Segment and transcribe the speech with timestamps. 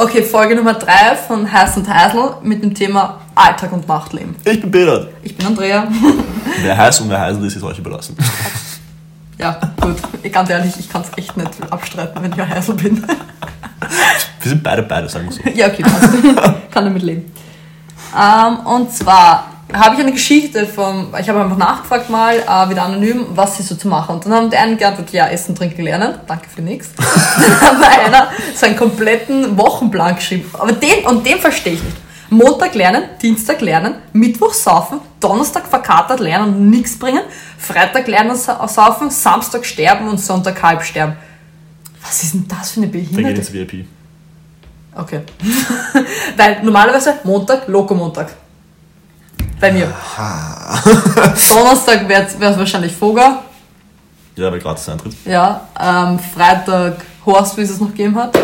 [0.00, 4.36] Okay, Folge Nummer 3 von Heiß und Heisel mit dem Thema Alltag und Nachtleben.
[4.44, 5.08] Ich bin Peter.
[5.24, 5.88] Ich bin Andrea.
[6.62, 8.16] Wer heiß und wer heisel ist, ist euch überlassen.
[9.38, 9.96] Ja, gut.
[10.32, 13.02] Ganz ehrlich, ich kann es echt nicht abstreiten, wenn ich ein Heisel bin.
[14.40, 15.40] Wir sind beide beide, sagen wir so.
[15.52, 16.70] Ja, okay, passt.
[16.70, 17.32] Kann damit leben.
[18.16, 22.84] Ähm, und zwar habe ich eine Geschichte vom, ich habe einfach nachgefragt mal, äh, wieder
[22.84, 24.14] anonym, was sie so zu machen.
[24.16, 26.14] Und dann haben die einen geantwortet, ja, essen, trinken, lernen.
[26.26, 26.90] Danke für nichts.
[26.96, 30.50] Dann hat einer seinen kompletten Wochenplan geschrieben.
[30.54, 31.96] Aber den, und den verstehe ich nicht.
[32.30, 37.22] Montag lernen, Dienstag lernen, Mittwoch saufen, Donnerstag verkatert lernen und nichts bringen,
[37.58, 41.16] Freitag lernen, sa- saufen, Samstag sterben und Sonntag halb sterben.
[42.02, 43.40] Was ist denn das für eine Dann geht Behinderte?
[43.40, 43.86] ins VIP.
[44.94, 45.20] Okay.
[46.36, 48.28] Weil normalerweise Montag, Lokomontag.
[49.60, 49.86] Bei mir.
[51.50, 53.42] Donnerstag wäre es wahrscheinlich Voga.
[54.36, 55.14] Ja, weil gratis Eintritt.
[55.24, 55.68] Ja.
[55.78, 58.38] Ähm, Freitag Horst, wie es es noch gegeben hat.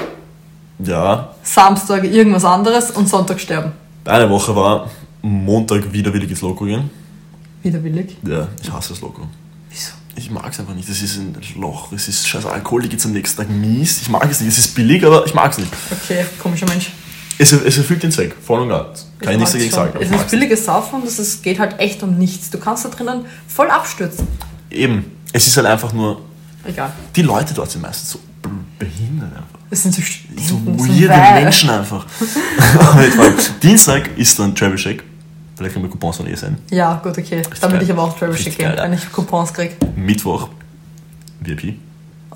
[0.80, 3.72] Ja, Samstag irgendwas anderes und Sonntag sterben.
[4.04, 4.90] eine Woche war
[5.22, 6.90] Montag widerwillig ins Loco gehen.
[7.62, 8.16] Widerwillig.
[8.26, 9.22] Ja, ich hasse das Loco.
[9.70, 9.92] Wieso?
[10.16, 10.88] Ich mag es einfach nicht.
[10.88, 14.02] Es ist ein Loch, es ist scheiß Alkohol, die geht's am nächsten Tag mies.
[14.02, 14.50] Ich mag es nicht.
[14.50, 15.72] Es ist billig, aber ich mag es nicht.
[15.90, 16.90] Okay, komischer Mensch.
[17.38, 19.08] Es, es erfüllt den Zweck, voll und ganz.
[19.20, 19.78] Kann ich nichts dagegen schon.
[19.92, 19.98] sagen.
[20.00, 22.50] Es ist billiges Saufen und es geht halt echt um nichts.
[22.50, 24.26] Du kannst da drinnen voll abstürzen.
[24.70, 26.20] Eben, es ist halt einfach nur,
[26.64, 26.92] Egal.
[27.16, 29.58] die Leute dort sind meistens so be- behindert einfach.
[29.70, 31.42] Es sind so So Studenten, so weirde weird.
[31.42, 32.06] Menschen einfach.
[33.62, 35.02] Dienstag ist dann Travel Shake.
[35.56, 36.56] Vielleicht können wir Coupons von ESN.
[36.70, 37.42] Ja, gut, okay.
[37.60, 39.74] Dann würde ich aber auch Travel Richtig Shake gehen, wenn ich Coupons kriege.
[39.96, 40.48] Mittwoch
[41.40, 41.74] VIP.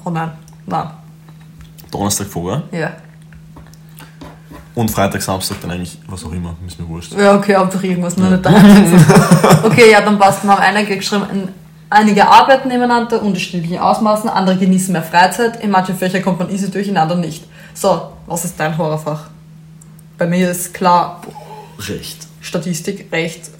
[0.05, 0.31] Oh nein.
[0.67, 0.89] Nein.
[1.91, 2.63] Donnerstag Vorher.
[2.73, 2.97] Ja.
[4.79, 6.55] Und Freitag, Samstag dann eigentlich was auch immer.
[6.67, 7.13] Ist mir wurscht.
[7.15, 9.13] Ja, okay, Hauptsache irgendwas, nur nicht daheim sitzen.
[9.65, 10.45] Okay, ja, dann passt.
[10.45, 11.49] Dann haben einige geschrieben, ein-
[11.91, 16.71] einige arbeiten nebeneinander, unterschiedlichen Ausmaßen, andere genießen mehr Freizeit, in manchen Fächern kommt man easy
[16.71, 17.45] durch, in anderen nicht.
[17.75, 19.23] So, was ist dein Horrorfach?
[20.17, 21.23] Bei mir ist klar
[21.81, 22.29] Recht.
[22.41, 23.51] Statistik, Recht,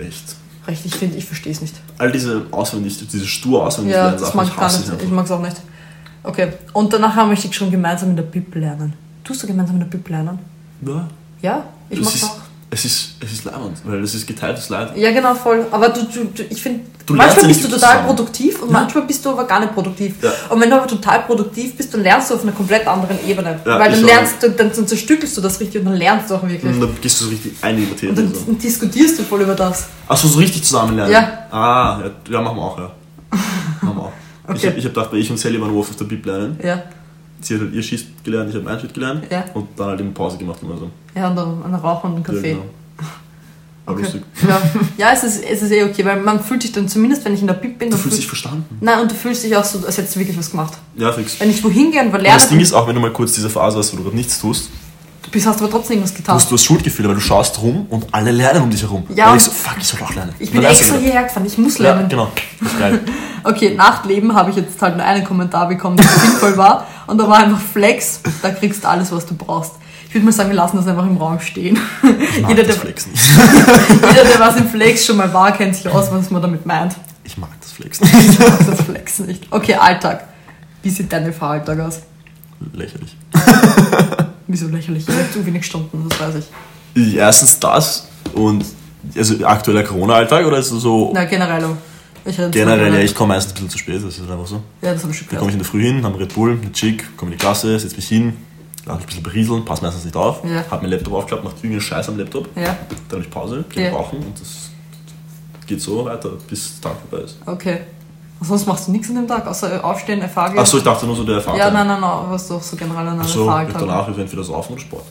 [0.00, 0.36] Recht.
[0.66, 1.74] Recht, ich finde, ich verstehe es nicht.
[1.98, 5.02] All diese auswendig, diese stur auswendig Ja, lernen das Sachen, mag ich gar nicht.
[5.02, 5.56] Ich mag es auch nicht.
[6.22, 8.94] Okay, und danach haben wir schon gemeinsam in der Bib lernen.
[9.28, 10.38] Tust du gemeinsam in der Bib lernen?
[10.80, 11.06] Ja.
[11.42, 12.36] Ja, ich es auch.
[12.70, 14.96] Es ist, es ist leibend, weil es ist geteiltes Leid.
[14.96, 15.66] Ja, genau, voll.
[15.70, 16.80] Aber du, du, du ich finde,
[17.10, 18.06] manchmal ja bist du total zusammen.
[18.06, 20.14] produktiv und manchmal bist du aber gar nicht produktiv.
[20.22, 20.30] Ja.
[20.48, 23.60] Und wenn du aber total produktiv bist, dann lernst du auf einer komplett anderen Ebene.
[23.66, 26.34] Ja, Weil dann lernst du, dann, dann zerstückelst du das richtig und dann lernst du
[26.36, 26.72] auch wirklich.
[26.74, 28.10] Und dann gehst du so richtig ein in die Materie.
[28.10, 28.52] Und dann, So.
[28.52, 29.86] diskutierst du voll über das.
[30.06, 31.12] Achso, so richtig zusammen lernen?
[31.12, 31.46] Ja.
[31.50, 32.90] Ah, ja, ja machen wir auch, ja.
[33.82, 34.12] machen wir auch.
[34.48, 34.66] Ich Okay.
[34.68, 36.58] habe ich hab gedacht, weil ich und Sally waren nur auf der Bib lernen.
[36.62, 36.82] Ja.
[37.40, 39.24] Sie hat halt ihr Schießt gelernt, ich habe mein Schießt gelernt.
[39.30, 39.44] Ja.
[39.54, 40.90] Und dann halt eben Pause gemacht gemeinsam.
[41.14, 42.50] Ja, und dann einen Rauch und einen Ja, Kaffee.
[42.54, 42.64] genau.
[43.86, 44.02] War Okay.
[44.02, 44.22] lustig.
[44.46, 44.60] Ja,
[44.98, 47.40] ja es, ist, es ist eh okay, weil man fühlt sich dann zumindest, wenn ich
[47.40, 48.64] in der Bib bin, Du fühlst fühl- dich verstanden.
[48.80, 50.74] Nein, und du fühlst dich auch so, als hättest du wirklich was gemacht.
[50.96, 51.40] Ja, fix.
[51.40, 53.32] Wenn ich wohin gehe und Aber lernen, das Ding ist auch, wenn du mal kurz
[53.32, 54.68] diese Phase hast, wo du gerade nichts tust,
[55.22, 56.34] du bist, hast aber trotzdem irgendwas du getan.
[56.34, 59.04] hast, du hast Schuldgefühle, weil du schaust rum und alle lernen um dich herum.
[59.14, 60.34] Ja, Und und- ich so, fuck, ich soll auch lernen.
[60.38, 62.08] Ich bin du extra hierher gefahren, ich muss Ja, lernen.
[62.10, 62.30] genau.
[62.60, 63.00] Das ist geil.
[63.44, 66.86] Okay, Nachtleben habe ich jetzt halt nur einen Kommentar bekommen, der sinnvoll war.
[67.06, 69.72] Und da war einfach Flex, da kriegst du alles, was du brauchst.
[70.08, 71.78] Ich würde mal sagen, wir lassen das einfach im Raum stehen.
[72.02, 73.12] Ich mag Jeder, der, Flexen.
[74.10, 76.94] jeder, der was im Flex schon mal war, kennt sich aus, was man damit meint.
[77.24, 78.08] Ich mag das Flexen.
[78.28, 79.46] Ich mag das Flex nicht.
[79.50, 80.26] Okay, Alltag.
[80.82, 82.00] Wie sieht deine Fahralltag aus?
[82.72, 83.16] Lächerlich.
[84.46, 85.06] Wieso lächerlich?
[85.06, 87.14] Ich habe zu wenig Stunden, das weiß ich.
[87.14, 88.64] Erstens das und
[89.16, 91.64] also aktueller Corona-Alltag oder ist es so Na, generell.
[92.36, 94.62] Generell, ja, ich komme meistens ein bisschen zu spät, das ist einfach so.
[94.82, 95.48] ja, das habe ich schon Da komme gehört.
[95.48, 97.96] ich in der Früh hin, habe Red Bull, eine Chick, komme in die Klasse, setze
[97.96, 98.36] mich hin,
[98.84, 100.64] lasse mich ein bisschen berieseln, passe meistens nicht auf, Ja.
[100.70, 102.62] habe meinen Laptop aufgeklappt, mache irgendeinen Scheiß am Laptop, Ja,
[103.08, 103.92] dann habe ich Pause, gehe Ja.
[103.92, 104.70] rauchen und das
[105.66, 107.38] geht so weiter, bis der Tag vorbei ist.
[107.46, 107.80] okay.
[108.40, 110.30] Sonst machst du nichts an dem Tag, außer aufstehen, gehen?
[110.36, 111.58] Achso, ich dachte nur so der Erfahrung.
[111.58, 114.80] Ja, nein, nein, nein, was doch so generell an Achso, danach ist entweder Saufen oder
[114.80, 115.04] Sport.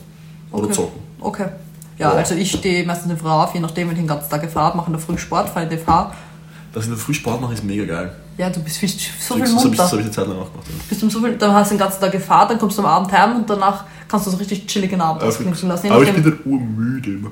[0.50, 0.72] Oder Okay.
[0.72, 1.00] zocken.
[1.20, 1.46] Okay.
[1.98, 2.16] Ja, Ja.
[2.16, 4.50] also ich stehe meistens in der Früh auf, je nachdem, wenn ich den ganzen Tag
[4.50, 6.10] fahre, mache in der Früh Sport, fahre in die FH.
[6.72, 8.12] Dass ich in der Früh Sport mache, ist mega geil.
[8.36, 9.84] Ja, du bist viel, so das viel habe ich, das munter.
[9.84, 10.66] hab ich eine Zeit lang auch gemacht.
[10.68, 10.74] Ja.
[10.88, 12.88] Bist du so viel, dann hast du den ganzen Tag gefahren, dann kommst du am
[12.88, 15.90] Abend heim und danach kannst du so richtig chilligen Abend Aber, ausknipsen lassen.
[15.90, 17.30] Aber ich bin dann urmüde immer.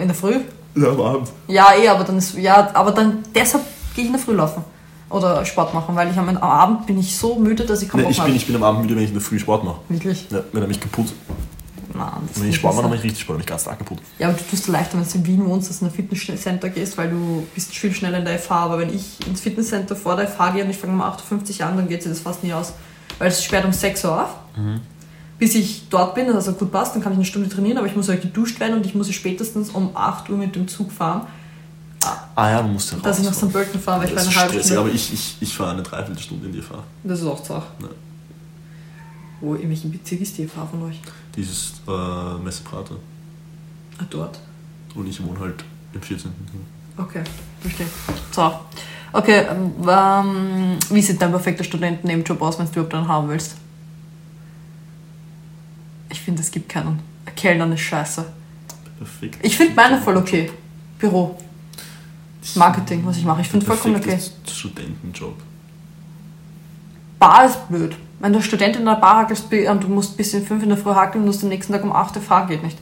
[0.00, 0.40] in der Früh?
[0.74, 1.28] Ja, am Abend.
[1.46, 3.62] Ja, eh, aber dann ist, ja, aber dann, deshalb
[3.94, 4.64] gehe ich in der Früh laufen.
[5.10, 8.08] Oder Sport machen, weil ich am, Abend bin ich so müde, dass ich kaum Nee,
[8.10, 8.28] ich, habe.
[8.30, 9.76] bin, ich bin am Abend müde, wenn ich in der Früh Sport mache.
[9.88, 10.26] Wirklich?
[10.30, 11.12] Ja, wenn er mich kaputt.
[11.94, 13.68] Nein, das Wenn ich ist Sport mache, nicht ich richtig Sport, dann bin ich ganz
[13.68, 13.98] arg kaputt.
[14.18, 15.94] Ja, aber du tust dir leichter, wenn du in Wien wohnst, dass du in ein
[15.94, 18.50] Fitnesscenter gehst, weil du bist viel schneller in der FH.
[18.64, 21.66] Aber wenn ich ins Fitnesscenter vor der FH gehe und ich fange um 8.50 Uhr
[21.66, 22.72] an, dann geht sich das fast nie aus.
[23.18, 24.30] Weil es sperrt um 6 Uhr auf.
[25.38, 27.86] Bis ich dort bin, dass also gut passt, dann kann ich eine Stunde trainieren, aber
[27.86, 30.90] ich muss halt geduscht werden und ich muss spätestens um 8 Uhr mit dem Zug
[30.92, 31.26] fahren,
[32.36, 33.32] Ah ja, du musst ja dass ich nach.
[33.32, 33.50] St.
[33.52, 34.80] Pölten fahre, weil ich Das war eine halbe stressig, Stunde.
[34.82, 36.82] aber ich, ich, ich fahre eine Dreiviertelstunde in die Fahrt.
[37.04, 37.54] Das ist auch so.
[37.54, 37.62] Ja.
[39.40, 41.00] Wo, in welchem Bezirk ist die FH von euch?
[41.36, 42.96] Dieses äh, Messeprater.
[43.98, 44.38] Ah, dort.
[44.94, 46.30] Und ich wohne halt im 14.
[46.96, 47.22] Okay,
[47.60, 47.86] verstehe.
[48.30, 48.52] So.
[49.12, 53.56] Okay, ähm, wie sieht dein perfekter Studentennebenjob aus, wenn du überhaupt einen haben willst?
[56.10, 57.00] Ich finde, es gibt keinen.
[57.36, 58.24] Kellnern ist scheiße.
[58.98, 59.38] Perfekt.
[59.42, 60.50] Ich finde meine voll okay.
[60.98, 61.38] Büro.
[62.54, 63.40] Marketing, was ich mache.
[63.40, 64.18] Ich finde vollkommen okay.
[64.46, 65.36] Studentenjob.
[67.18, 67.96] Bar ist blöd.
[68.24, 70.78] Wenn du Student in einer Bar hackelst und du musst bis in 5 in der
[70.78, 72.78] Früh hackeln und musst am nächsten Tag um 8 Uhr fahren, geht nicht.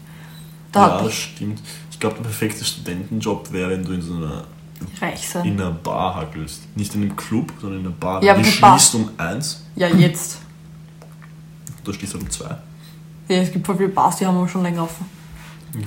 [0.71, 1.61] Da ja, das stimmt.
[1.91, 4.45] Ich glaube, der perfekte Studentenjob wäre, wenn du in so einer,
[5.01, 5.45] reich sein.
[5.45, 6.61] in einer Bar hackelst.
[6.77, 8.23] Nicht in einem Club, sondern in einer Bar.
[8.23, 10.39] Ja, die Bar- schließt um eins, Ja, jetzt.
[11.83, 12.57] da schließt halt um zwei.
[13.27, 15.07] Ja, es gibt voll viele Bars, die haben aber schon länger offen.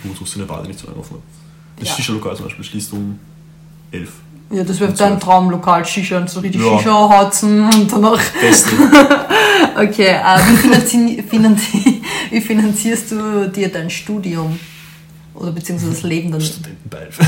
[0.04, 1.24] Gut, suchst du eine Bar, die nicht so lange offen hat.
[1.80, 1.96] Das Ja.
[1.96, 3.18] Shisha-Lokal zum Beispiel schließt um
[3.92, 4.12] elf.
[4.52, 5.24] Ja, das wäre dein zwölf.
[5.24, 6.78] Traumlokal, Shisha und so richtig Ja.
[6.78, 8.20] Shisha harzen und danach.
[9.78, 14.58] Okay, äh, wie, finanzi finanzi wie finanzierst du dir dein Studium?
[15.34, 16.40] Oder beziehungsweise das Leben dann?
[16.40, 17.24] Studentenbeihilfe.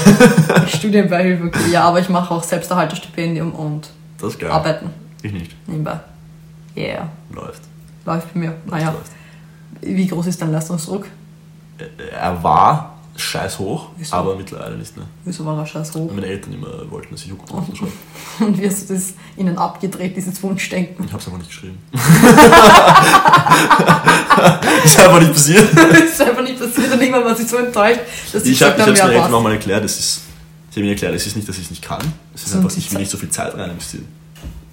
[0.77, 1.71] Studienbeihilfe, okay.
[1.71, 4.49] Ja, aber ich mache auch Selbsterhalterstipendium und Das geil.
[4.49, 4.89] Arbeiten
[5.23, 5.55] Ich nicht.
[5.67, 5.99] nebenbei.
[6.77, 7.63] Yeah, Läuft.
[8.05, 8.53] läuft bei mir.
[8.65, 9.11] Naja, Läuft.
[9.81, 11.05] wie groß ist dein Leistungsdruck?
[11.79, 11.83] Äh,
[12.15, 14.15] Er war scheiß hoch, Wieso?
[14.15, 15.05] aber mittlerweile nicht mehr.
[15.25, 16.11] Wieso war er scheiß hoch?
[16.13, 17.91] Meine Eltern immer wollten, dass ich drauf schreibe.
[18.39, 21.05] Und wie hast du das ihnen abgedreht, dieses Wunschdenken?
[21.05, 21.77] Ich hab's einfach nicht geschrieben.
[24.83, 25.69] ist einfach nicht passiert.
[26.03, 28.97] ist einfach nicht passiert und irgendwann war sie so enttäuscht, dass Ich habe ich hab's
[28.99, 29.31] ja, meinen Eltern passt.
[29.31, 30.21] nochmal erklärt, das ist,
[30.69, 32.01] ich habe ihnen erklärt, es ist nicht, dass ich es nicht kann,
[32.33, 34.05] es ist Sondern einfach, ich will nicht so viel Zeit rein investieren.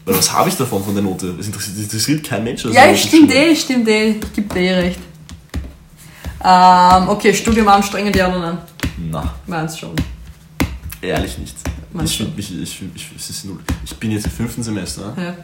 [0.04, 1.34] Weil was habe ich davon von der Note?
[1.40, 2.62] Es interessiert, das interessiert kein Mensch.
[2.62, 4.10] dass Ja, stimmt eh, stimmt eh.
[4.10, 4.98] Ich gebe dir eh recht.
[6.44, 8.58] Ähm, okay, Studium anstrengend, ja oder nein?
[9.10, 9.90] Na, Meinst schon.
[11.00, 11.56] ehrlich nicht.
[11.92, 13.58] Meinst Ich, ich, ich, es ist null.
[13.84, 15.34] ich bin jetzt im fünften Semester Ja.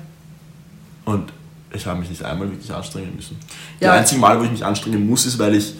[1.06, 1.32] und
[1.72, 3.38] ich habe mich nicht einmal wirklich anstrengen müssen.
[3.78, 3.90] Ja.
[3.92, 5.74] Das einzige Mal, wo ich mich anstrengen muss, ist, weil ich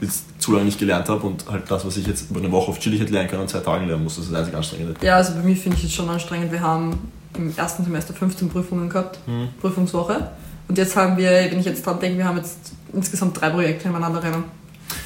[0.00, 2.70] jetzt zu lange nicht gelernt habe und halt das, was ich jetzt über eine Woche
[2.70, 4.16] auf Chillig hätte lernen können, an zwei Tagen lernen muss.
[4.16, 4.94] Das ist das einzige Anstrengende.
[5.02, 6.52] ja, also bei mir finde ich es schon anstrengend.
[6.52, 9.48] Wir haben im ersten Semester 15 Prüfungen gehabt, Hm.
[9.60, 10.30] Prüfungswoche.
[10.68, 13.88] Und jetzt haben wir, wenn ich jetzt dran denke, wir haben jetzt insgesamt drei Projekte
[13.88, 14.44] nebeneinander rennen.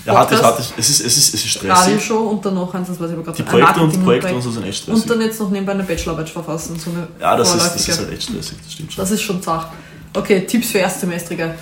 [0.04, 0.72] Ja, ich, Podcast, hatte ich.
[0.76, 1.70] Es ist, es ist, es ist stressig.
[1.70, 3.50] Radioshow und dann noch eins, das weiß ich aber gerade Die nicht.
[3.50, 5.02] Projekte und Projekte und so sind echt stressig.
[5.02, 7.98] Und dann jetzt noch nebenbei eine Bachelorarbeit verfassen, so eine ja, das ist, das ist
[7.98, 9.02] halt echt stressig, das stimmt schon.
[9.02, 9.72] Das ist schon zart.
[10.16, 11.54] Okay, Tipps für Erstsemestrige.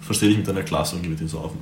[0.00, 1.60] Verstehe dich mit deiner Klasse und geh mit dem Saufen.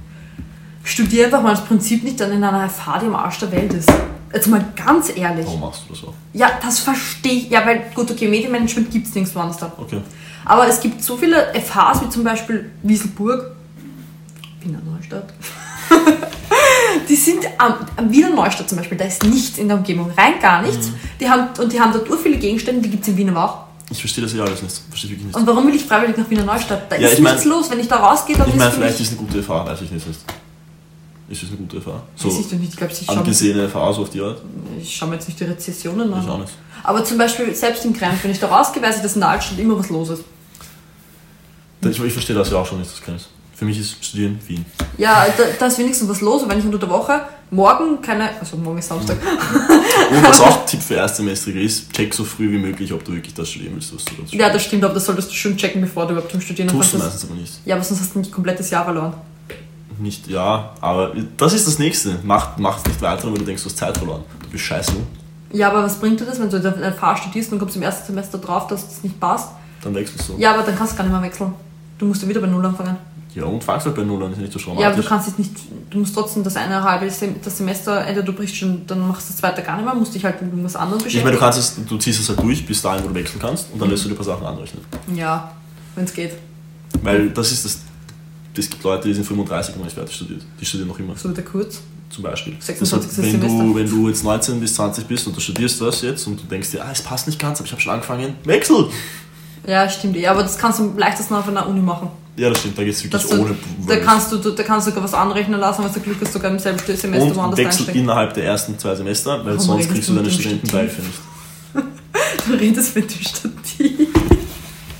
[0.83, 3.73] Studier einfach mal das Prinzip nicht dann in einer FH, die am Arsch der Welt
[3.73, 3.91] ist.
[4.33, 5.45] Jetzt mal ganz ehrlich.
[5.47, 6.15] Warum machst du das auch?
[6.33, 7.51] Ja, das verstehe ich.
[7.51, 9.73] Ja, weil, gut, okay, Medienmanagement gibt es nirgends woanders da.
[9.77, 10.01] Okay.
[10.45, 13.53] Aber es gibt so viele FHs, wie zum Beispiel Wieselburg,
[14.61, 15.33] Wiener Neustadt.
[17.09, 20.35] die sind am, am Wiener Neustadt zum Beispiel, da ist nichts in der Umgebung, rein
[20.41, 20.89] gar nichts.
[20.89, 20.95] Mhm.
[21.21, 23.59] Die haben, und die haben dort viele Gegenstände, die gibt es in Wien aber auch.
[23.91, 24.81] Ich verstehe das ja alles nicht.
[24.89, 25.37] Verstehe wirklich nicht.
[25.37, 26.91] Und warum will ich freiwillig nach Wiener Neustadt?
[26.91, 27.69] Da Ja, ist ich mein- nichts los.
[27.71, 29.67] Wenn ich da rausgehe, dann Ich ist meine, für vielleicht ist es eine gute FH,
[29.67, 30.07] weiß ich nicht.
[30.07, 30.21] Ist
[31.31, 31.85] ist es eine gute?
[31.85, 34.43] Weiß So ich doch nicht, ich glaube, schaue mir, angesehene FH, so auf die Art?
[34.81, 36.23] ich schau mir jetzt nicht die Rezessionen an.
[36.23, 36.53] Ich auch nicht.
[36.83, 39.79] Aber zum Beispiel selbst in Krempel, wenn ich da ich, dass in der Altstadt immer
[39.79, 40.25] was los ist.
[41.83, 43.27] Ich, ich verstehe das ja auch schon nicht, das ich.
[43.55, 44.65] Für mich ist Studieren Wien.
[44.99, 46.43] Ja, da, da ist wenigstens was los.
[46.43, 49.19] Und wenn ich unter der Woche morgen keine, also morgen ist Samstag,
[50.11, 53.35] Und was auch Tipp für Erstsemestrige ist, check so früh wie möglich, ob du wirklich
[53.35, 55.81] das studieren willst, was du dort ja, das stimmt, aber das solltest du schon checken,
[55.83, 57.53] bevor du überhaupt zum Studieren Tust du meistens aber nicht.
[57.65, 59.15] Ja, aber sonst hast du nicht ein komplettes Jahr verloren.
[60.01, 62.17] Nicht, ja, aber das ist das Nächste.
[62.23, 64.23] Mach, mach es nicht weiter, weil du denkst, du hast Zeit verloren.
[64.43, 64.93] Du bist scheiße,
[65.53, 67.83] Ja, aber was bringt dir das, wenn du in der FH studierst und kommst im
[67.83, 69.49] ersten Semester drauf, dass das nicht passt?
[69.83, 70.35] dann wechselst du.
[70.39, 71.53] Ja, aber dann kannst du gar nicht mehr wechseln.
[71.99, 72.97] Du musst ja wieder bei Null anfangen.
[73.35, 75.07] Ja, und fangst halt bei Null an, ist nicht so Ja, aber du dramatisch.
[75.07, 75.53] kannst jetzt nicht,
[75.89, 79.29] du musst trotzdem das eine halbe Sem das Semester, entweder du brichst schon, dann machst
[79.29, 81.25] du das zweite gar nicht mehr, musst dich halt mit irgendwas anderem ich beschäftigen.
[81.27, 83.73] meine, du, kannst es, du ziehst es halt durch, bis dahin, wo du wechseln kannst,
[83.73, 84.83] und dann lässt du dir ein paar Sachen anrechnen.
[85.15, 85.53] Ja,
[85.95, 86.33] wenn es geht.
[87.03, 87.79] Weil das ist das.
[88.61, 90.43] Es gibt Leute, die sind 35 und noch nicht fertig studiert.
[90.61, 91.81] Die studieren noch immer, So der kurz.
[92.11, 92.55] zum Beispiel.
[92.61, 93.11] 26.
[93.11, 93.75] Deshalb, wenn, du, Semester.
[93.77, 96.71] wenn du jetzt 19 bis 20 bist und du studierst das jetzt und du denkst
[96.71, 98.87] dir, ah, es passt nicht ganz, aber ich habe schon angefangen, wechsel!
[99.67, 100.27] Ja, stimmt eh.
[100.27, 102.09] Aber das kannst du am leichtesten auf einer Uni machen.
[102.37, 103.55] Ja, das stimmt, da geht es wirklich du, ohne.
[103.87, 106.51] da, kannst du, da kannst du sogar was anrechnen lassen, wenn du Glück hast, sogar
[106.51, 107.99] im selben Semester und woanders wechsel einstecken.
[107.99, 111.19] innerhalb der ersten zwei Semester, weil Warum sonst redest kriegst du du deine Studentenbeihilfe nicht.
[112.47, 114.09] Du redest mit dem Stativ.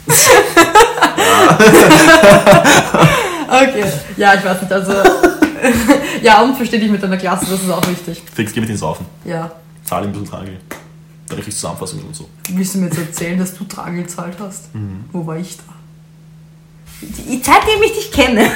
[4.17, 4.93] ja, ich weiß nicht, also.
[6.23, 8.23] ja, und versteh dich mit deiner Klasse, das ist auch wichtig.
[8.35, 9.07] Fix, geh mit ins Saufen.
[9.25, 9.51] Ja.
[9.85, 10.59] Zahl ihm ein bisschen Tragel.
[11.29, 12.29] Dann kriegst du Zusammenfassungen und so.
[12.51, 14.75] Willst du mir jetzt erzählen, dass du Tragel gezahlt hast?
[14.75, 15.05] Mhm.
[15.13, 15.63] Wo war ich da?
[17.03, 18.51] Die, seitdem ich dich kenne.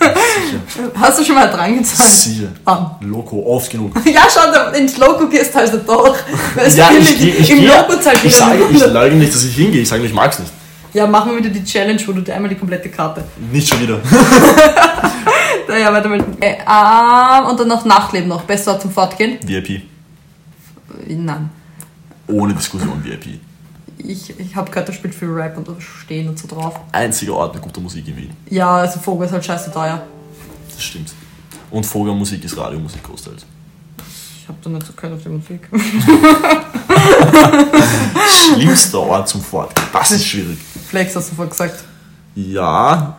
[0.00, 0.90] Sicher.
[1.00, 2.10] Hast du schon mal dran gezahlt?
[2.10, 2.48] Sicher.
[2.64, 2.96] Ah.
[3.00, 3.92] Loco, oft genug.
[4.04, 6.16] Ja, schau, ins Logo gehst halt doch.
[6.54, 8.92] Weil es Ja, ich, geh- ich, Im Logo zahlt ich sage, ich 100.
[8.92, 10.52] sage nicht, dass ich hingehe, ich sage nur, ich mag es nicht.
[10.94, 13.24] Ja, machen wir wieder die Challenge, wo du dir einmal die komplette Karte.
[13.52, 14.00] Nicht schon wieder.
[15.68, 16.22] Naja, weiter mit.
[16.40, 18.42] Äh, ähm, und dann noch Nachtleben noch.
[18.42, 19.38] Bester Ort zum Fortgehen?
[19.44, 19.82] VIP.
[21.08, 21.50] Äh, Nein.
[22.28, 23.40] Ohne Diskussion VIP.
[23.98, 26.78] Ich, ich habe gehört, da spielt viel Rap und da stehen und so drauf.
[26.92, 28.30] Einziger Ort mit guter Musik in Wien.
[28.50, 30.02] Ja, also Vogel ist halt scheiße teuer.
[30.68, 31.12] Das stimmt.
[31.70, 33.44] Und Vogelmusik ist Radiomusik großteils.
[34.40, 35.68] Ich habe da nicht so gehört auf die Musik.
[38.28, 39.88] Schlimmster Ort zum Fortgehen.
[39.92, 40.58] Das ist schwierig.
[40.84, 41.84] Flex hast du vorhin gesagt.
[42.34, 43.18] Ja,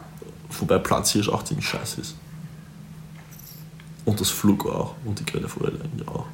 [0.60, 2.16] wobei Platzhirsch auch ziemlich scheiße ist.
[4.06, 4.96] Und das Flug auch.
[5.04, 6.26] Und die Grelle Forelle auch.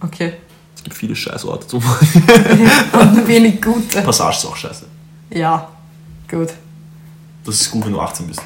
[0.00, 0.34] Okay.
[0.74, 1.82] Es gibt viele Scheißorte zum
[2.92, 4.02] Und wenig gute.
[4.02, 4.86] Passage ist auch scheiße.
[5.30, 5.68] Ja,
[6.28, 6.48] gut.
[7.44, 8.42] Das ist gut, wenn du 18 bist.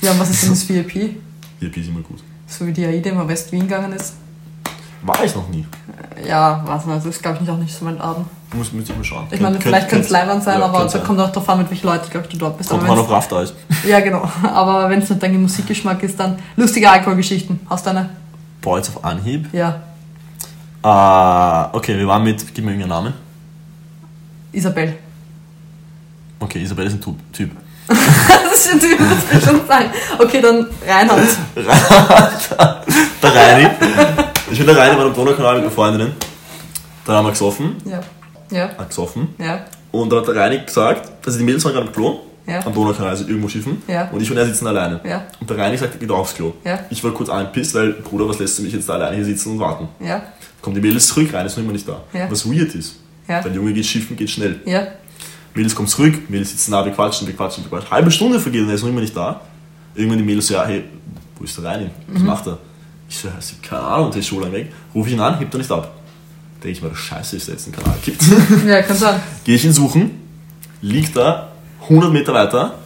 [0.00, 1.16] Ja, und was ist denn das VIP?
[1.58, 2.22] VIP ist immer gut.
[2.46, 4.14] So wie die AIDA immer West-Wien gegangen ist.
[5.02, 5.66] War ich noch nie.
[6.26, 8.24] Ja, weiß nicht, das ist glaube ich nicht auch nicht so mein Laden.
[8.52, 9.26] Muss, muss ich mal schauen.
[9.30, 11.04] Ich meine, vielleicht könnte es Leibwand sein, ja, aber sein.
[11.04, 12.68] kommt auch drauf an, mit welchen Leuten, glaube ich, du dort bist.
[12.68, 13.54] Kommt noch Raff da ist.
[13.86, 14.28] ja, genau.
[14.42, 17.60] Aber wenn es nicht dein Musikgeschmack ist, dann lustige Alkoholgeschichten.
[17.70, 18.10] Hast du eine?
[18.60, 19.48] Boah, jetzt auf Anhieb.
[19.52, 19.80] Ja.
[20.82, 23.14] Ah, okay, wir waren mit, gib mir irgendeinen Namen.
[24.52, 24.96] Isabel.
[26.40, 27.50] Okay, Isabel ist ein Typ.
[27.88, 29.90] Das ist schon typisch, das kann schon sein.
[30.18, 31.20] Okay, dann Reinhard.
[33.22, 33.70] Der Reini.
[34.50, 36.12] Ich bin der Reini, war am Donaukanal mit meinen Freundinnen.
[37.04, 38.00] Dann haben wir gesoffen, Ja.
[38.50, 38.68] Ja.
[38.76, 39.28] hat gesoffen.
[39.38, 39.64] Ja.
[39.92, 42.64] Und dann hat der Reini gesagt, also die Mädels waren gerade im Klo, Ja.
[42.66, 43.82] am Donaukanal, also irgendwo schiffen.
[43.86, 44.08] Ja.
[44.10, 45.00] Und ich und er sitzen alleine.
[45.04, 45.24] Ja.
[45.40, 46.52] Und der Reini sagt, er geht auch aufs Klo.
[46.64, 46.80] Ja.
[46.90, 49.52] Ich war kurz angepisst, weil, Bruder, was lässt du mich jetzt da alleine hier sitzen
[49.52, 49.88] und warten?
[50.04, 50.22] Ja.
[50.60, 52.00] Kommt die Mädels zurück, Reini ist noch immer nicht da.
[52.12, 52.30] Ja.
[52.30, 52.96] Was weird ist.
[53.28, 53.40] Ja.
[53.42, 54.60] Der Junge geht schiffen, geht schnell.
[54.66, 54.82] Ja.
[55.54, 57.90] Mädels kommen zurück, Mädels sitzen da, wir quatschen, wir quatschen, wir quatschen.
[57.90, 59.40] Halbe Stunde vergeht und er ist noch immer nicht da.
[59.94, 60.84] Irgendwann die Mädels so, ja, hey,
[61.38, 61.90] wo ist der Reini?
[62.08, 62.58] Was macht er?
[63.10, 64.72] Ich so, hab keine Ahnung, der ist schon lange weg.
[64.94, 65.92] Ruf ich ihn an, hebt er nicht ab.
[66.62, 68.22] Denke ich mir, scheiße, ist der jetzt einen Kanal gibt.
[68.66, 69.20] Ja, kann sein.
[69.44, 70.10] Gehe ich ihn suchen,
[70.80, 71.50] liegt da
[71.82, 72.78] 100 Meter weiter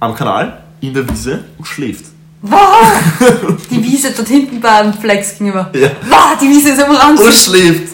[0.00, 2.06] am Kanal in der Wiese und schläft.
[3.70, 5.70] Die Wiese dort hinten beim Flex gegenüber.
[5.74, 5.90] Ja.
[6.08, 7.20] Wow, die Wiese ist am Rand.
[7.20, 7.92] Und schläft!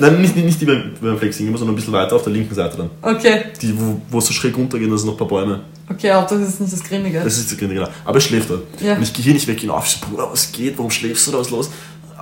[0.00, 2.54] Nein, nicht, nicht die beim, beim Flexing, immer, sondern ein bisschen weiter auf der linken
[2.54, 2.90] Seite dann.
[3.00, 3.44] Okay.
[3.62, 5.60] Die, wo, wo es so schräg runtergehen, da sind noch ein paar Bäume.
[5.90, 7.20] Okay, aber das ist nicht das Grimmige.
[7.20, 7.88] Das ist der Grund, genau.
[8.04, 8.64] Aber er schläft dort.
[8.80, 8.96] Ja.
[8.96, 9.62] Und ich gehe hier nicht weg.
[9.62, 10.76] Ich so, Bruder, was geht?
[10.76, 11.38] Warum schläfst du da?
[11.38, 11.70] Was ist los?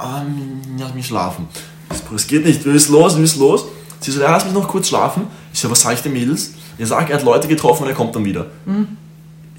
[0.00, 1.49] Ähm, ich mich schlafen.
[1.90, 2.64] Ich so, Bruder, es geht nicht.
[2.64, 3.64] Wir müssen los, wir müssen los.
[4.00, 5.26] Sie so, ja, lass mich noch kurz schlafen.
[5.52, 6.52] Ich so, was sag ich den Mädels?
[6.78, 8.46] Er sagt, er hat Leute getroffen und er kommt dann wieder.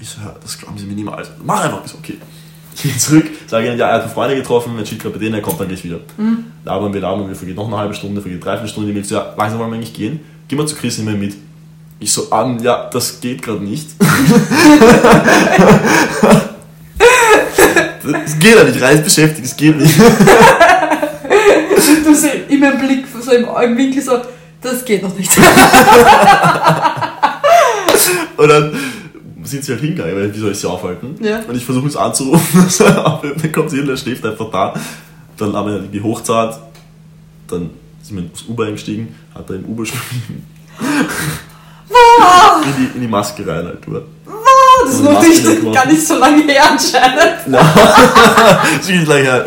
[0.00, 1.30] Ich so, ja, das glauben sie mir niemals.
[1.44, 1.84] Mach einfach.
[1.84, 2.18] Ich so, okay.
[2.74, 5.34] Ich gehe zurück, sage ihnen, ja, er hat Freunde getroffen, er chillt gerade bei denen,
[5.34, 5.98] er kommt dann gleich wieder.
[6.64, 9.16] Labern wir, labern wir, vergeht noch eine halbe Stunde, vergeht dreiviertel Stunde, die Mädels, so,
[9.16, 10.20] ja, langsam wollen wir eigentlich gehen.
[10.46, 11.36] Geh mal zu Chris, nimm ihn mit.
[12.00, 13.88] Ich so, um, ja, das geht gerade nicht.
[18.10, 19.98] Das geht ja nicht, Reis beschäftigt, das geht nicht.
[22.04, 24.20] Du siehst in meinem Blick, so im Augenwinkel so,
[24.60, 25.30] das geht noch nicht.
[28.36, 28.72] Und dann
[29.42, 31.16] sind sie halt hingegangen, weil wie soll ich sie aufhalten?
[31.20, 31.40] Ja.
[31.40, 34.74] Und ich versuche es anzurufen, dann kommt sie hin, er schläft einfach da.
[35.36, 36.58] Dann haben wir irgendwie hochzahlt,
[37.48, 37.70] dann
[38.02, 39.98] sind wir ins Uber eingestiegen, hat er im Uber schon
[42.64, 44.00] in, die, in die Maske rein halt, du.
[44.84, 47.38] Das ist noch nicht, gar nicht so lange her anscheinend.
[47.46, 49.44] Das ist richtig lange her.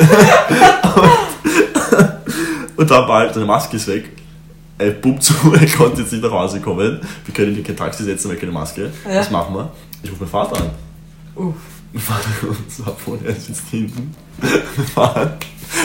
[0.95, 4.09] Und, und dann war halt seine Maske ist weg.
[4.77, 6.99] Er pumpt zu, er konnte jetzt nicht nach Hause kommen.
[7.25, 8.91] Wir können ihn in kein Taxi setzen, weil keine Maske.
[9.05, 9.19] Ja.
[9.19, 9.71] Was machen wir?
[10.03, 10.69] Ich rufe meinen Vater an.
[11.35, 11.55] Uff.
[11.93, 14.15] Mein Vater uns ab und er sitzt hinten.
[14.39, 15.33] Wir fahren.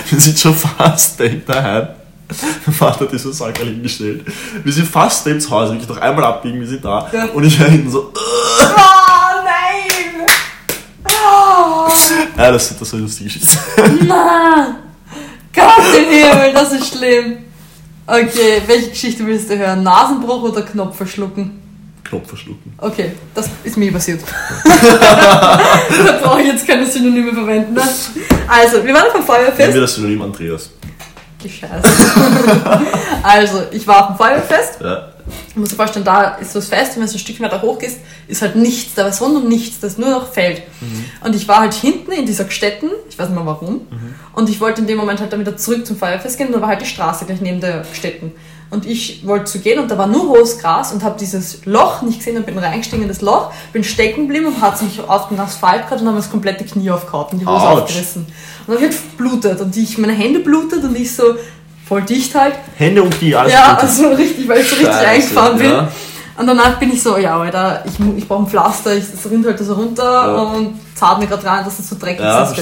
[0.08, 1.88] Wir sind schon fast ihm daheim.
[2.66, 4.24] Mein Vater hat so Sackerl hingestellt.
[4.64, 7.08] Wir sind fast neben zu Hause, wirklich noch einmal abbiegen, wir sind da.
[7.12, 7.26] Ja.
[7.26, 10.26] Und ich höre hinten so, Oh nein!
[11.04, 11.88] Oh,
[12.36, 13.58] ja, das, das war eine lustige Geschichte.
[14.06, 14.76] nein!
[15.54, 17.38] Gott im Himmel, das ist schlimm.
[18.06, 19.82] Okay, welche Geschichte willst du hören?
[19.82, 21.62] Nasenbruch oder Knopf verschlucken?
[22.04, 22.72] Knopf verschlucken.
[22.78, 24.20] Okay, das ist mir passiert.
[24.64, 27.74] da brauche ich jetzt keine Synonyme verwenden.
[27.74, 27.82] Ne?
[28.46, 30.70] Also, wir waren auf dem Nennen wir das Synonym Andreas.
[31.42, 31.82] Scheiße.
[33.22, 34.80] also, ich war auf dem Feuerwehrfest.
[34.80, 35.08] Ja.
[35.54, 37.60] Du musst dir vorstellen, da ist so das Fest, und wenn du ein Stückchen weiter
[37.60, 40.62] hoch gehst, ist halt nichts, da ist rund um nichts, da ist nur noch Feld.
[41.24, 43.88] Und ich war halt hinten in dieser Gstetten, ich weiß nicht mehr warum,
[44.34, 46.60] und ich wollte in dem Moment halt dann wieder zurück zum Feuerwehrfest gehen, und da
[46.60, 48.32] war halt die Straße gleich neben der Gstetten.
[48.76, 52.02] Und ich wollte zu gehen und da war nur hohes Gras und habe dieses Loch
[52.02, 55.28] nicht gesehen und bin reingestiegen in das Loch, bin stecken geblieben und hat mich auf
[55.28, 57.82] den Asphalt gehabt und habe mir das komplette Knie aufgehauen und die Hose Autsch.
[57.84, 58.26] aufgerissen.
[58.66, 61.22] Und dann ich halt blutet und ich, meine Hände blutet und ich so
[61.88, 63.82] voll dicht halt Hände und Knie, alles ja, gut.
[63.84, 65.70] also richtig, weil ich so richtig Scheiße, reingefahren bin.
[65.70, 65.88] ja.
[66.38, 69.46] Und danach bin ich so, ja, Alter, ich, ich brauche ein Pflaster, ich, das rinnt
[69.46, 70.34] halt so runter Ja.
[70.36, 72.60] und zahlt mir gerade rein, dass es so dreckig Ja, ist.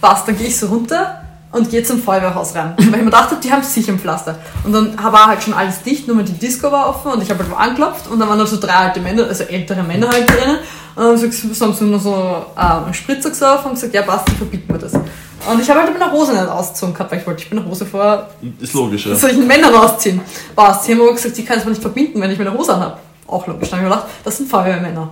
[0.00, 1.20] Passt, dann gehe ich so runter
[1.52, 2.74] und gehe zum Feuerwehrhaus rein.
[2.78, 4.38] Weil ich mir dachte, die haben sicher ein Pflaster.
[4.64, 7.30] Und dann war halt schon alles dicht, nur mal die Disco war offen und ich
[7.30, 10.28] habe halt angeklopft und dann waren da so drei alte Männer, also ältere Männer halt
[10.28, 10.58] drinnen.
[10.94, 13.74] Und dann haben sie gesagt, so haben sie nur so äh, einen Spritzer gesoffen und
[13.74, 14.92] gesagt, ja passt, dann verbieten wir das.
[14.94, 17.86] Und ich habe halt meine Hose nicht ausgezogen gehabt, weil ich wollte, ich bin Hose
[17.86, 18.28] vor
[18.60, 19.14] Ist logisch, ja.
[19.14, 20.20] soll ich einen Männern ausziehen?
[20.54, 20.84] Passt.
[20.84, 22.98] Sie haben aber gesagt, sie können es mir nicht verbinden, wenn ich meine Hose anhabe.
[23.26, 23.70] Auch logisch.
[23.70, 25.10] Dann habe ich mir gedacht, das sind Feuerwehrmänner.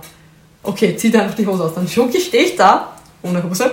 [0.61, 1.73] Okay, zieh dir einfach die Hose aus.
[1.73, 2.89] Dann schucki stehe ich da,
[3.21, 3.71] ohne Hose,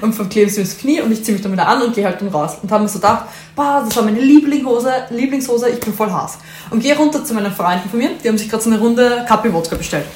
[0.00, 2.20] und verklebe sie das Knie und ich ziehe mich dann wieder an und gehe halt
[2.20, 2.52] dann raus.
[2.62, 3.24] Und habe mir so gedacht,
[3.56, 6.38] bah, das war meine Lieblingshose, Lieblingshose, ich bin voll Hass.
[6.70, 9.24] Und gehe runter zu meinen Freunden von mir, die haben sich gerade so eine Runde
[9.26, 10.06] Kapi-Wodka bestellt.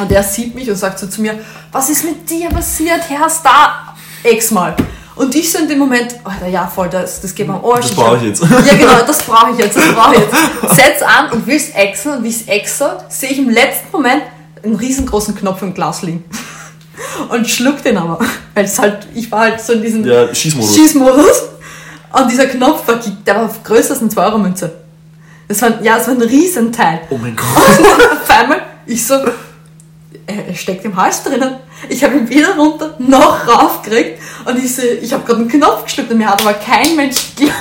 [0.00, 1.38] Und der sieht mich und sagt so zu mir,
[1.70, 3.96] was ist mit dir passiert, Herr Star?
[4.24, 4.74] X-mal.
[5.16, 7.86] Und ich so in dem Moment, Alter, ja voll, das, das geht mir am Arsch.
[7.86, 8.42] Das brauche ich jetzt.
[8.42, 10.74] Ja genau, das brauche ich jetzt, das brauche ich jetzt.
[10.74, 14.22] Setz an und will's exen und wie ich exe, sehe ich im letzten Moment
[14.64, 16.24] einen riesengroßen Knopf im Glas liegen.
[17.28, 18.18] Und schluck den aber.
[18.54, 20.74] Weil es halt, ich war halt so in diesem Ja, Schießmodus.
[20.74, 21.42] Schießmodus.
[22.12, 24.72] Und dieser Knopf war, der war größer als eine 2-Euro-Münze.
[25.48, 27.00] Das war, ja, es war ein Riesenteil.
[27.10, 27.46] Oh mein Gott.
[27.46, 29.14] Auf einmal, ich so,
[30.26, 31.56] er, er steckt im Hals drinnen.
[31.88, 34.20] Ich habe ihn weder runter noch raufgekriegt.
[34.44, 37.34] Und ich so, ich habe gerade einen Knopf geschluckt und mir hat aber kein Mensch
[37.36, 37.58] geglaubt.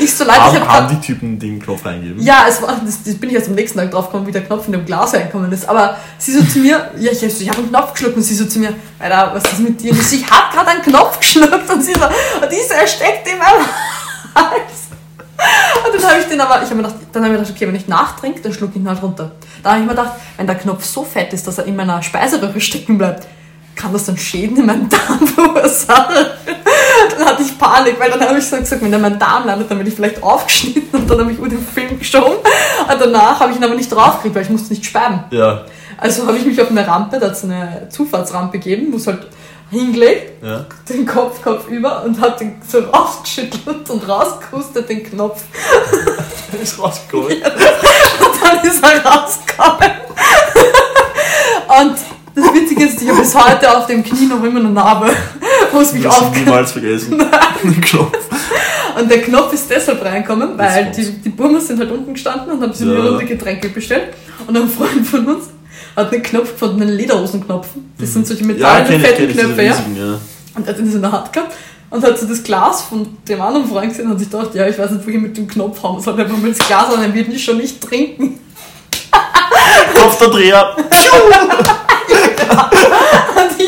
[0.00, 2.22] Ich so, ich Haben, habe haben grad, die Typen den Knopf eingegeben?
[2.22, 4.44] ja, es war, das, das bin ich erst am nächsten Tag drauf gekommen, wie der
[4.44, 5.68] Knopf in dem Glas reingekommen ist.
[5.68, 8.44] Aber sie so zu mir, ja, ich, ich habe einen Knopf geschluckt und sie so
[8.46, 9.92] zu mir, Alter, was ist mit dir?
[9.92, 12.86] Und ich ich hab gerade einen Knopf geschluckt und sie so, und ich so, er
[12.86, 13.66] steckt in meinem
[14.34, 14.84] Hals.
[15.86, 17.56] Und dann habe ich den aber, ich habe mir gedacht, dann habe ich mir gedacht,
[17.56, 19.32] okay, wenn ich nachtrinke, dann schluck ich ihn halt runter.
[19.62, 22.02] Da habe ich mir gedacht, wenn der Knopf so fett ist, dass er in meiner
[22.02, 23.26] Speiseröhre stecken bleibt,
[23.74, 26.26] kann das dann Schäden in meinem Darm verursachen?
[27.18, 29.46] Dann hatte ich Panik, weil dann habe ich so gesagt, wenn er in meinem Darm
[29.46, 32.36] landet, dann werde ich vielleicht aufgeschnitten und dann habe ich über den Film geschoben.
[32.36, 35.24] Und danach habe ich ihn aber nicht draufgekriegt, weil ich musste nicht sperren.
[35.30, 35.64] Ja.
[35.98, 39.26] Also habe ich mich auf eine Rampe, da hat es eine Zufahrtsrampe gegeben, muss halt
[39.70, 40.66] hingelegt, Ja.
[40.88, 45.42] den Kopf, Kopf über und hat den so rausgeschüttelt und rausgehustet den Knopf.
[46.62, 47.26] Ist rausgekommen.
[47.42, 49.90] Und dann ist er rausgekommen.
[51.80, 51.96] Und
[52.34, 55.10] das Witzige ist, ich habe bis heute auf dem Knie noch immer eine Narbe,
[55.72, 57.18] wo es mich aufgehört niemals vergessen.
[57.62, 58.18] Den Knopf.
[58.98, 62.62] Und der Knopf ist deshalb reinkommen, weil die, die Burmas sind halt unten gestanden und
[62.62, 62.94] haben sich Ja.
[62.94, 64.14] Runde Getränke bestellt.
[64.46, 65.44] Und ein Freund von uns
[65.96, 67.68] hat einen Knopf gefunden, einen Lederhosenknopf.
[67.98, 69.72] Das sind solche Ja, metallenen, ich, fetten Knöpfe, ja.
[69.72, 70.18] ja.
[70.54, 71.52] Und er hat ihn so in der Hand gehabt
[71.90, 74.66] und hat so das Glas von dem anderen Freund gesehen und hat sich gedacht, ja,
[74.68, 76.20] ich weiß nicht, wo ich mit dem Knopf haben soll.
[76.20, 78.38] einfach mal das Glas an, er wird mich schon nicht trinken.
[79.94, 80.76] Kopf der Dreher.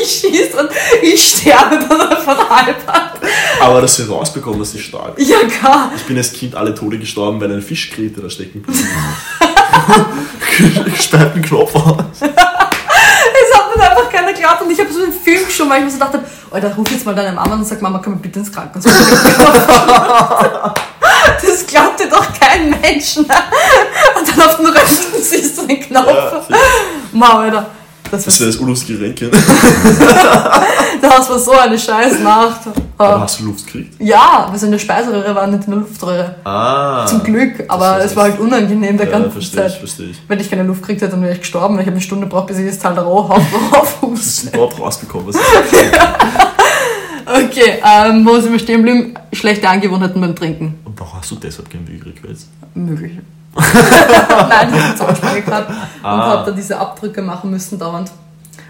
[0.07, 0.71] Und ich schieß und
[1.03, 3.21] ich sterbe dann einfach halb ab.
[3.61, 5.15] Aber dass sie rausbekommen, das ist stark.
[5.19, 5.91] Ja, klar.
[5.97, 8.87] Ich bin als Kind alle Tode gestorben, weil ein Fischkrete da stecken blieb.
[10.95, 11.97] Gesperrten Knopf aus.
[12.21, 15.85] Es hat mir einfach keiner geglaubt und ich habe so einen Film geschoben, weil ich
[15.87, 18.39] mir so dachte, Alter, ruf jetzt mal deine Mama und sag, Mama, komm mal bitte
[18.39, 18.85] ins Krankenhaus.
[21.45, 23.17] Das glaubt dir doch kein Mensch.
[23.17, 23.25] Ne?
[23.25, 24.81] Und dann auf den Rücken
[25.21, 26.07] siehst du den Knopf.
[26.07, 26.57] Ja.
[27.13, 27.67] Mau, Alter.
[28.17, 29.31] Das, Das ist das unlustige Rennchen.
[31.01, 32.61] das war so eine scheiß Nacht.
[32.99, 33.21] Aber Ah.
[33.21, 33.95] hast du Luft gekriegt?
[34.01, 36.35] Ja, wir sind in der Speiseröhre, waren nicht in der Luftröhre.
[36.45, 37.05] Ah.
[37.07, 39.79] Zum Glück, aber ist es war halt unangenehm der Ja, ganzen verstehe ich, Zeit.
[39.81, 40.23] verstehe ich.
[40.27, 41.75] Wenn ich keine Luft gekriegt hätte, dann wäre ich gestorben.
[41.75, 44.45] weil Ich habe eine Stunde gebraucht, bis ich das Teil da rauf, rauf, Das ist
[44.55, 45.27] überhaupt rausbekommen.
[45.27, 45.37] Was
[47.27, 49.15] Okay, ähm, wo sind wir stehen geblieben?
[49.33, 50.79] Schlechte Angewohnheiten beim Trinken.
[50.85, 52.47] Und warum hast du deshalb kein Übrig jetzt?
[52.75, 53.13] Möglich.
[53.57, 56.27] Nein, ich habe Zahnspange gehabt und Ah.
[56.29, 58.11] habe da diese Abdrücke machen müssen dauernd.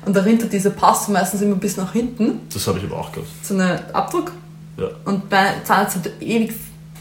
[0.05, 3.29] Und dahinter diese Pass meistens immer bis nach hinten, Das habe ich aber auch gehabt.
[3.43, 4.33] so eine Abdruck.
[4.77, 4.87] Ja.
[5.05, 6.53] Und bei Zahnarzt hat ewig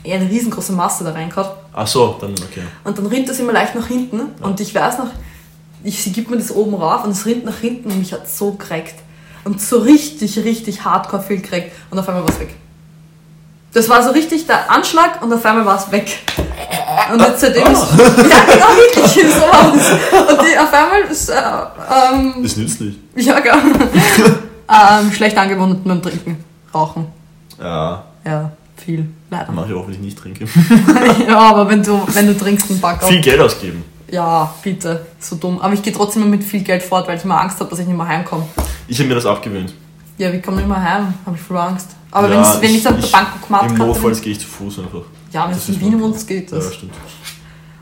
[0.04, 1.50] eine riesengroße Masse da reingehauen.
[1.74, 2.62] Ach so, dann okay.
[2.84, 4.21] Und dann rinnt das immer leicht nach hinten.
[4.41, 5.08] Und ich weiß noch,
[5.84, 8.28] ich, sie gibt mir das oben rauf und es rinnt nach hinten und mich hat
[8.30, 8.95] so gekriegt.
[9.43, 11.71] Und so richtig, richtig hardcore viel gekriegt.
[11.91, 12.56] Und auf einmal war es weg.
[13.74, 16.08] Das war so richtig der Anschlag und auf einmal war es weg.
[17.13, 17.81] Und jetzt seitdem ist.
[17.97, 19.34] Ja, genau, wirklich.
[19.34, 20.21] So.
[20.34, 21.29] Und die, auf einmal ist.
[21.29, 22.99] Äh, ähm, Das nützt nicht.
[23.15, 23.55] ja, genau.
[24.99, 26.43] ähm, schlecht Angewohnheiten beim Trinken.
[26.73, 27.08] Rauchen.
[27.60, 29.08] Ja, Ja, viel.
[29.29, 29.51] Leider.
[29.51, 30.45] mache ich auch, wenn ich nicht trinke.
[31.27, 33.10] Ja, aber wenn du, wenn du trinkst, einen Back auf.
[33.10, 33.84] Viel Geld ausgeben.
[34.12, 35.05] Ja, bitte.
[35.19, 35.60] So dumm.
[35.62, 37.79] Aber ich gehe trotzdem immer mit viel Geld fort, weil ich immer Angst habe, dass
[37.79, 38.45] ich nicht mehr heimkomme.
[38.88, 39.73] Ich habe mir das abgewöhnt.
[40.17, 41.13] Ja, wie komme ich mehr heim?
[41.25, 41.89] Habe ich voll Angst.
[42.15, 43.88] Aber Ja, wenn's, wenn ich dann auf der ich- Bankomat Im kann.
[43.88, 45.01] Notfalls gehe ich zu Fuß einfach.
[45.34, 46.63] Ja, wenn es in Wien wohnst, geht das.
[46.65, 46.93] Ja, stimmt.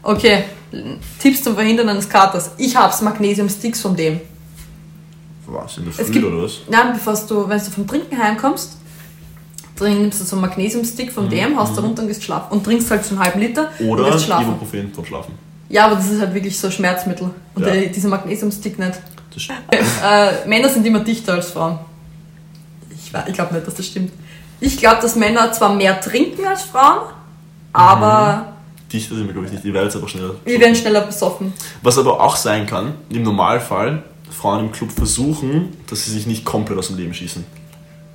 [0.02, 0.44] Okay,
[1.20, 2.50] Tipps zum Verhindern eines Katers.
[2.58, 4.20] Ich hab's Magnesium-Sticks von dem.
[5.46, 6.62] Was, in der Es Früh gibt- oder was?
[6.68, 8.78] Nein, bevor du, wenn du vom Trinken heimkommst,
[9.78, 12.54] dann nimmst du so einen Magnesium-Stick von dem, haust da runter und gehst schlafen.
[12.54, 13.92] Und trinkst halt so einen halben Liter und Mhm.
[13.92, 14.46] Oder gehst schlafen.
[14.48, 15.34] Ibuprofen vom Schlafen.
[15.70, 17.30] Ja, aber das ist halt wirklich so Schmerzmittel.
[17.54, 17.72] Und Ja.
[17.72, 18.94] der, dieser Magnesiumstick nicht.
[19.32, 19.60] Das stimmt.
[19.72, 21.78] Äh, Männer sind immer dichter als Frauen.
[22.90, 24.12] Ich, ich glaube nicht, dass das stimmt.
[24.64, 27.10] Ich glaube, dass Männer zwar mehr trinken als Frauen,
[27.74, 28.54] aber
[28.94, 29.66] Dichter sind wir, glaube ich, nicht.
[29.66, 30.36] Die werden jetzt aber schneller.
[30.46, 31.52] wir werden schneller besoffen.
[31.82, 36.46] Was aber auch sein kann, im Normalfall, Frauen im Club versuchen, dass sie sich nicht
[36.46, 37.44] komplett aus dem Leben schießen.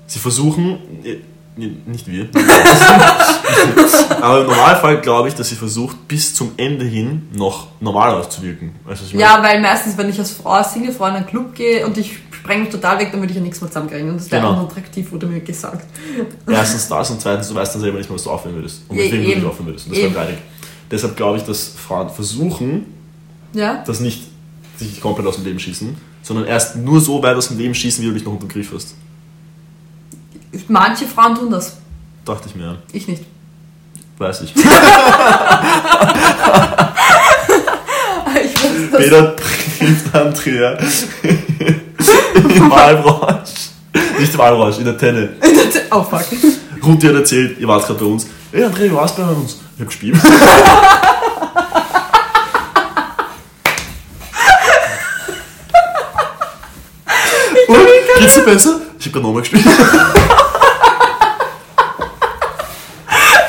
[0.06, 1.18] Sie versuchen, äh,
[1.56, 2.28] nicht wir,
[4.22, 8.76] aber im Normalfall glaube ich, dass sie versucht, bis zum Ende hin noch normal auszuwirken.
[8.86, 9.20] Meine?
[9.20, 12.60] Ja, weil meistens, wenn ich als Frau, Single-Frau in einen Club gehe und ich spreng
[12.62, 14.08] mich total weg, dann würde ich ja nichts mehr zusammenkriegen.
[14.08, 14.60] Und das wäre Genau.
[14.62, 15.84] unattraktiv, wurde mir gesagt.
[16.48, 18.82] Erstens das und zweitens, du weißt dann selber nicht mehr, was du aufhören würdest.
[18.88, 19.86] Und Ja, weswegen du nicht aufhören würdest.
[19.86, 20.38] Und das wäre reinig.
[20.90, 22.86] Deshalb glaube ich, dass Frauen versuchen,
[23.52, 23.84] Ja?
[23.86, 24.22] das nicht
[24.78, 28.02] sich komplett aus dem Leben schießen, sondern erst nur so weit aus dem Leben schießen,
[28.02, 28.94] wie du dich noch unter dem Griff hast.
[30.68, 31.76] Manche Frauen tun das.
[32.24, 32.76] Dachte ich mir, ja.
[32.92, 33.24] Ich nicht.
[34.16, 34.54] weiß ich.
[38.44, 39.00] Ich weiß das.
[39.02, 40.78] Peter trifft Andrea
[42.56, 43.70] im Walrausch.
[44.18, 45.30] Nicht im Walrausch, in der Tenne.
[45.90, 46.24] Oh fuck.
[46.84, 48.26] Ruti hat erzählt, ihr wart gerade bei uns.
[48.52, 49.58] Hey Andrea, wie warst bei uns?
[49.74, 50.16] Ich hab gespielt.
[57.68, 57.86] Und,
[58.18, 58.80] geht's dir besser?
[58.98, 59.64] Ich hab gerade nochmal gespielt.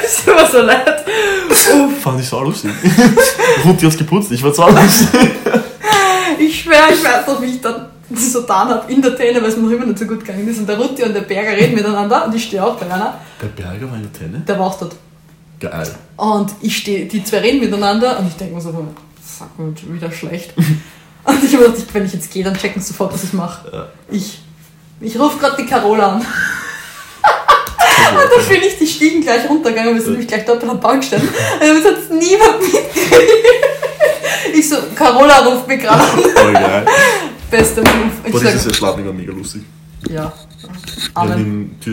[0.04, 1.06] Es tut mir so leid.
[2.02, 2.71] Fand ich so lustig.
[3.65, 5.32] Ruti hat's geputzt, ich war so lustig.
[6.39, 9.50] Ich schwöre, ich weiß noch, wie ich dann so getan habe in der Tenne, weil
[9.50, 10.60] es mir noch immer nicht so gut gegangen ist.
[10.60, 13.19] Und der Rutti und der Berger reden miteinander und ich stehe auch bei einer.
[13.41, 14.39] Der Berger war in der Tenne?
[14.48, 14.95] Der war auch dort.
[15.60, 15.95] Geil.
[16.15, 18.72] Und ich stehe, die zwei reden miteinander und ich denke mir so,
[19.39, 20.54] sag mir schon wieder schlecht.
[21.26, 23.69] Und ich habe gedacht, wenn ich jetzt gehe, dann checken sie sofort, was ich mache.
[23.72, 23.88] Ja.
[24.10, 24.39] Ich,
[25.02, 26.22] ich rufe gerade die Carola an.
[26.22, 26.26] Und
[28.36, 31.04] dann bin ich die Stiegen gleich runtergegangen, wir sind nämlich gleich dort bei der Bank
[31.04, 31.22] stehen.
[31.22, 31.30] Und
[31.62, 33.45] es hat niemand mitgekriegt.
[34.54, 36.19] Ich so, Carola ruft mich gerade an.
[36.36, 36.86] Voll geil.
[37.49, 38.31] Beste Move.
[38.31, 39.63] Boah, sag, dieses Jahr Schladming war mega lustig.
[40.09, 40.31] ja.
[41.13, 41.75] Amen.